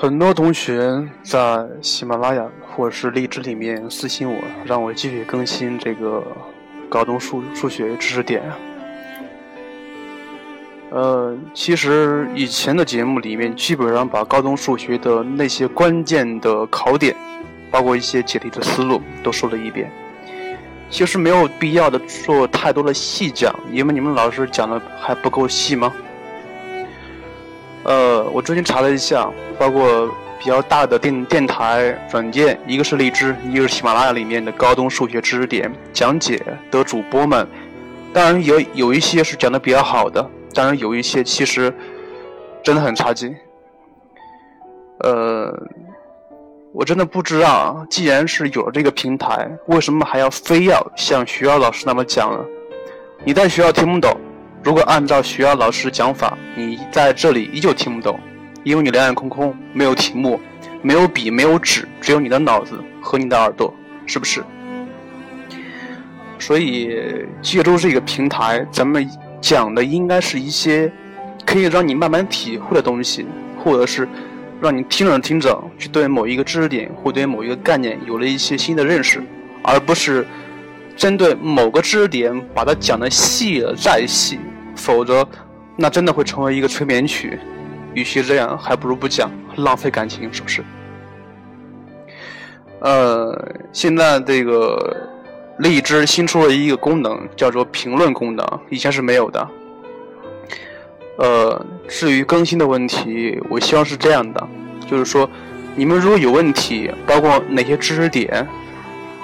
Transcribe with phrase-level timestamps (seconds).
[0.00, 6.24] 很多同学在喜马拉雅或者是荔枝里面私信我，让我继续更新这个
[6.88, 8.40] 高中数数学知识点。
[10.92, 17.12] 呃，其实以前的节目里面基本上把高中数学的那些关键的考点，
[17.68, 19.90] 包括一些解题的思路都说了一遍。
[20.88, 25.92] 其实没有必要的做太多的细讲，因为你们老师讲的还不够细吗？
[27.88, 30.06] 呃，我最近查了一下，包括
[30.38, 36.38] 比较大的电电台软件，一个是荔枝，一个是喜马拉雅里面的高中数学知识点讲解
[36.70, 37.48] 的主播们，
[38.12, 40.22] 当然有有一些是讲的比较好的，
[40.52, 41.72] 当然有一些其实
[42.62, 43.34] 真的很差劲。
[44.98, 45.50] 呃，
[46.74, 52.44] 我真的不知道，既然是有了这个平台，为什么还要非要像学校老师那么讲呢？
[53.24, 54.14] 你在学校听不懂。
[54.62, 58.18] 如果按照学校老师讲法，你在这里依旧听不懂，
[58.64, 60.40] 因为你两眼空空，没有题目，
[60.82, 63.72] 没有笔，没有纸，只有你的脑子和你的耳朵，
[64.04, 64.42] 是不是？
[66.38, 66.94] 所以
[67.40, 69.08] 借助这个平台，咱们
[69.40, 70.90] 讲的应该是一些
[71.46, 73.26] 可以让你慢慢体会的东西，
[73.62, 74.06] 或者是
[74.60, 79.22] 让你听着听着，去对某一个知识点或对某一个概念有了一些新的认识，
[79.62, 80.26] 而不是
[80.98, 84.38] 针对某个知识点把它讲的细了再细。
[84.74, 85.26] 否则，
[85.76, 87.38] 那真的会成为一个催眠曲。
[87.94, 90.62] 与其这样，还不如不讲，浪费感情，是不是？
[92.80, 95.08] 呃，现在这个
[95.58, 99.48] 荔枝新出了一个功能，叫做评论功能，以前是没有的。
[101.16, 104.48] 呃，至于更新的问题，我希望是这样的，
[104.88, 105.28] 就是说，
[105.74, 108.46] 你们如果有问题，包括哪些知识点，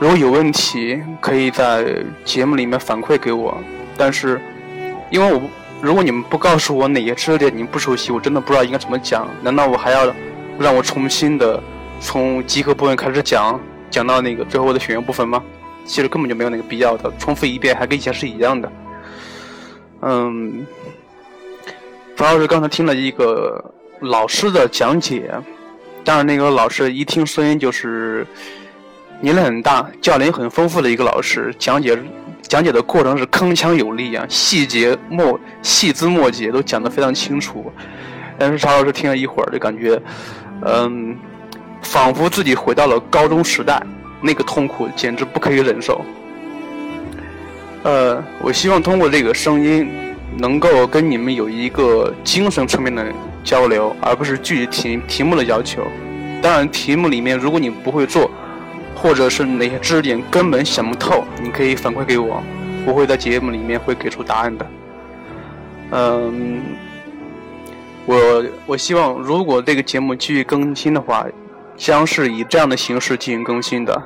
[0.00, 1.94] 如果有问题，可以在
[2.24, 3.56] 节目里面反馈给我，
[3.96, 4.40] 但是。
[5.10, 5.42] 因为我
[5.82, 9.28] 如果你们不告诉我哪些知识点你们不熟悉，我真的不知道应该怎么讲。
[9.42, 10.14] 难道我还要
[10.56, 11.60] 让我重新的
[11.98, 13.58] 从集合部分开始讲，
[13.90, 15.42] 讲到那个最后的选用部分吗？
[15.84, 18.70] 其实根本就没有那个必要的，重复一遍还跟以前是一样的。
[20.02, 20.64] 嗯，
[22.14, 25.28] 主要是刚才听了一个老师的讲解，
[26.04, 28.24] 当然那个老师一听声音就是
[29.20, 31.98] 年龄很大、教龄很丰富的一个老师讲解。
[32.42, 37.70] 讲解的过程是铿锵有力啊，细节末细枝末节都讲得非常清楚。
[38.36, 40.00] 但是曹老师听了一会儿，就感觉，
[40.66, 41.16] 嗯，
[41.82, 43.80] 仿佛自己回到了高中时代，
[44.20, 46.04] 那个痛苦简直不可以忍受。
[47.84, 49.88] 呃，我希望通过这个声音，
[50.36, 53.06] 能够跟你们有一个精神层面的
[53.44, 55.86] 交流，而不是具体题题目的要求。
[56.42, 58.28] 当然，题目里面如果你不会做。
[59.00, 62.42] 或者是哪些知识点根本想不透，你可以反馈给我，
[62.86, 64.66] 我会在节目里面会给出答案的。
[65.92, 66.60] 嗯，
[68.04, 71.26] 我我希望如果这个节目继续更新的话，
[71.76, 74.02] 将是以这样的形式进行更新的。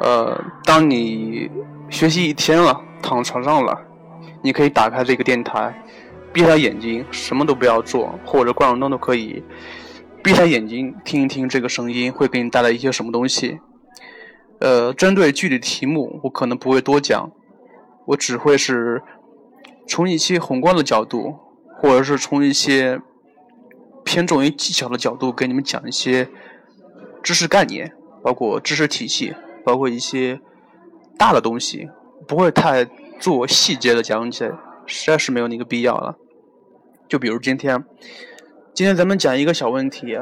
[0.00, 1.50] 呃，当你
[1.90, 3.78] 学习一天了，躺床上了，
[4.40, 5.74] 你可以打开这个电台，
[6.32, 9.42] 闭上眼睛，什么都不要做，或者关上灯都可以。
[10.26, 13.60] 闭上眼睛听一听这个声音，会给你带来一些什么东西？
[14.58, 17.30] 呃，针对具体题目，我可能不会多讲，
[18.06, 19.04] 我只会是
[19.86, 21.36] 从一些宏观的角度，
[21.78, 23.00] 或者是从一些
[24.04, 26.28] 偏重于技巧的角度，给你们讲一些
[27.22, 27.92] 知识概念，
[28.24, 29.32] 包括知识体系，
[29.64, 30.40] 包括一些
[31.16, 31.88] 大的东西，
[32.26, 32.84] 不会太
[33.20, 34.52] 做细节的讲解，
[34.86, 36.16] 实在是没有那个必要了。
[37.08, 37.84] 就比如今天。
[38.76, 40.18] 今天咱们讲一个小问题，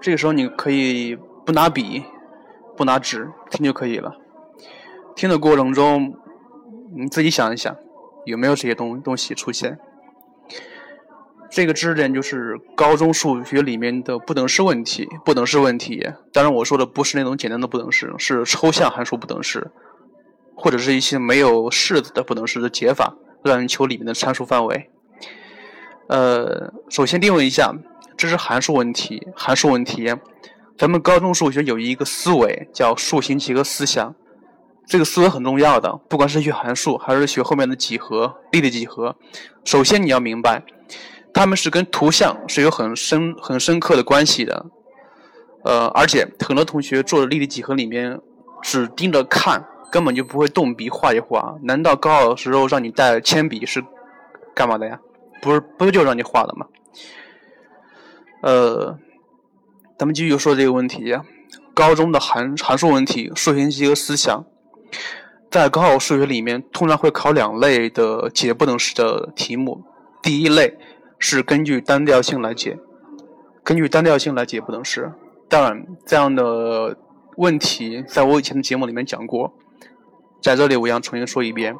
[0.00, 2.04] 这个时候你可以不拿笔、
[2.76, 4.14] 不拿纸听就可以了。
[5.16, 6.14] 听的过程中，
[6.96, 7.76] 你自己想一想，
[8.24, 9.80] 有没有这些东东西出现？
[11.50, 15.08] 这个知识点就是高中数学里面的不等式问题。
[15.24, 19.72] 不等式问题，当然我说的不是那种简单的不等式，是抽象函数不等式，
[20.54, 24.88] 或者是一些没有式子的不等式的解法，让你求里面的参数范围。
[26.08, 27.74] 呃，首先定位一下，
[28.16, 29.26] 这是函数问题。
[29.34, 30.14] 函数问题，
[30.78, 34.14] 咱们高中数学有一个思维叫数形几何思想，
[34.86, 35.98] 这个思维很重要的。
[36.08, 39.16] 不管是学函数还是学后面的几何、立体几何，
[39.64, 40.62] 首先你要明白，
[41.34, 44.66] 它们是跟图像是有很深、很深刻的关系的。
[45.64, 48.20] 呃，而且很多同学做的立体几何里面
[48.62, 51.56] 只盯着看，根本就不会动笔画一画。
[51.62, 53.84] 难道高考的时候让你带铅笔是
[54.54, 55.00] 干嘛的呀？
[55.42, 56.66] 不是，不就让你画的吗？
[58.42, 58.98] 呃，
[59.98, 61.16] 咱们继续说这个问题。
[61.74, 64.44] 高中的函函数问题、数形几何思想，
[65.50, 69.84] 在高考数学里面通常会考两类的解不等式的题目。
[70.22, 70.78] 第一类
[71.18, 72.78] 是根据单调性来解，
[73.62, 75.12] 根据单调性来解不等式。
[75.50, 76.96] 当然，这样的
[77.36, 79.52] 问题在我以前的节目里面讲过，
[80.40, 81.76] 在这里我要重新说一遍。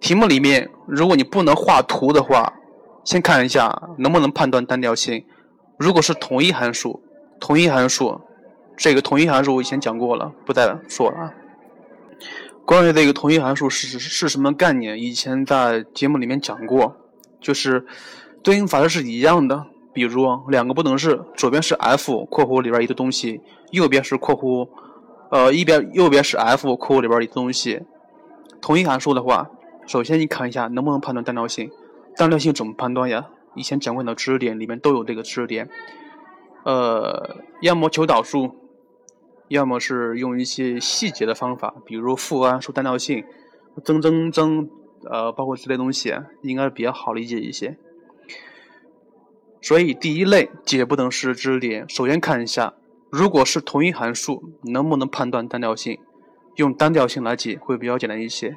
[0.00, 2.50] 题目里面，如果你不能画图的话，
[3.04, 5.24] 先看一下能不能判断单调性。
[5.78, 7.02] 如果是同一函数，
[7.40, 8.20] 同一函数，
[8.76, 11.16] 这个同一函数我以前讲过了，不再说了。
[11.16, 11.34] 啊。
[12.66, 16.94] 关于这个同一函数是是什么概念，以前在节目里面讲过，
[17.40, 17.84] 就是
[18.42, 19.66] 对应法则是一样的。
[19.92, 23.40] 比如两个不等式，左边是 f（ 括弧里边一个东西），
[23.72, 24.68] 右边是括弧，
[25.30, 27.82] 呃，一边右边是 f（ 括弧里边一个东西）。
[28.62, 29.50] 同一函数的话，
[29.86, 31.68] 首先你看一下能不能判断单调性。
[32.16, 33.28] 单调性怎么判断呀？
[33.54, 35.68] 以前讲过的知识点里面都有这个知识点。
[36.64, 38.54] 呃，要么求导数，
[39.48, 43.24] 要么是用一些细节的方法，比如复函数单调性、
[43.84, 44.68] 增增增，
[45.10, 47.76] 呃，包括这类东西，应该比较好理解一些。
[49.62, 52.74] 所以第一类解不等式知识点，首先看一下，
[53.10, 55.98] 如果是同一函数，能不能判断单调性？
[56.56, 58.56] 用单调性来解会比较简单一些。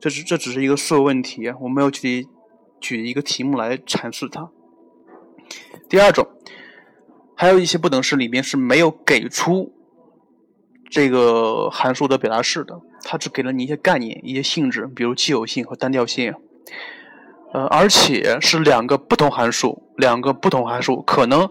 [0.00, 2.28] 这是这只是一个数学问题，我没有具体
[2.82, 4.50] 举一个题目来阐释它。
[5.88, 6.26] 第二种，
[7.36, 9.72] 还有一些不等式里面是没有给出
[10.90, 16.34] 这个函数的表达式的，它只给了你一些概念、一些性质，比如奇偶性和单调性。
[17.54, 21.50] 呃，而且是两个不同函数，两个不同函数，可能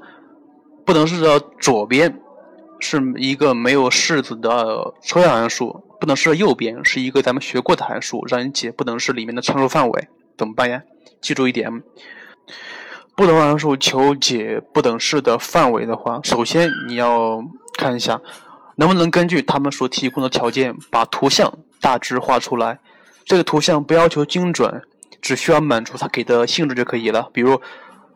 [0.84, 2.20] 不等式的左边
[2.80, 10.82] 是一个没有式子的抽象函数，不等式的右边是一个咱们学过的函数，让你解不等式里面的参数范围，怎么办呀？
[11.22, 11.84] 记住一点，
[13.16, 17.44] 不同函数求解不等式的范围的话，首先你要
[17.78, 18.22] 看一下
[18.76, 22.80] 能不能根据他们所提供的条件把图像大致画出来，
[23.26, 24.82] 这个图像不要求精准。
[25.22, 27.62] 只需要满足它给的性质就可以了，比如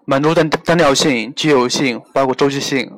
[0.06, 2.92] 满足单单调性、奇偶性，包括周期性，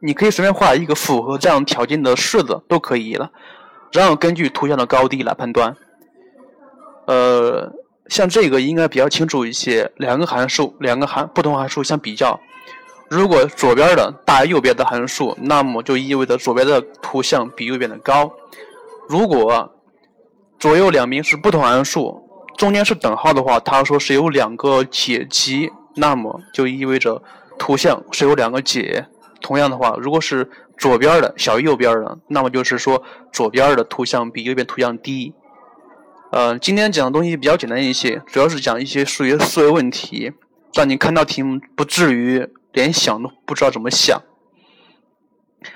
[0.00, 3.30] 你可以随便画一个符合这样条件的式子都可以了，
[3.92, 5.76] 然后根据图像的高低来判断。
[7.06, 7.70] 呃，
[8.10, 12.38] 像这个应该比较清楚一些，两个函数，两个函不同函数相比较，
[13.08, 18.28] 如果左边的大于右边的函数，那么就意味着左边的图像比右边的高；
[19.08, 19.72] 如果
[20.58, 22.26] 左右两边是不同函数。
[22.58, 27.22] 中间是等号的话，它说是有两个解集，那么就意味着
[27.58, 29.06] 图像是有两个解。
[29.40, 33.02] 同样的话，如果是左边的小于右边的，那么就是说
[33.32, 35.32] 左边的图像比右边图像低。
[36.30, 40.32] 呃，今天讲的东西比较简单一些，主要是讲一些数学思维问题，
[40.74, 44.22] 让你看到题目不至于连想都不知道怎么想。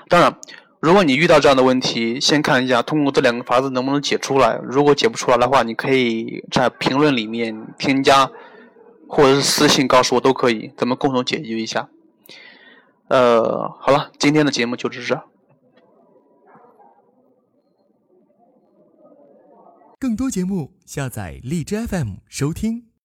[0.09, 0.37] 当然。
[0.81, 4.61] 如果你遇到这样的问题，先看一下通过这两个法子能不能解出来。
[4.63, 8.31] 如果解不出来的话，你可以在评论里面添加，
[9.09, 11.89] 或者是私信告诉我都可以，咱们共同解决一下。
[13.09, 15.23] 呃，好了，今天的节目就是这。
[20.05, 22.85] 更多节目下载荔枝 FM 收听。